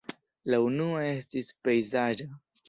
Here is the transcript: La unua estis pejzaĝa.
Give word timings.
La 0.53 0.59
unua 0.67 1.03
estis 1.09 1.51
pejzaĝa. 1.69 2.29